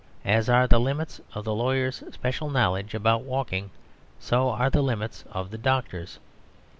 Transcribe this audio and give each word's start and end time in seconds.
As 0.25 0.49
are 0.49 0.65
the 0.65 0.79
limits 0.79 1.21
of 1.35 1.43
the 1.45 1.53
lawyer's 1.53 2.03
special 2.11 2.49
knowledge 2.49 2.95
about 2.95 3.21
walking, 3.21 3.69
so 4.19 4.49
are 4.49 4.71
the 4.71 4.81
limits 4.81 5.23
of 5.31 5.51
the 5.51 5.59
doctor's. 5.59 6.17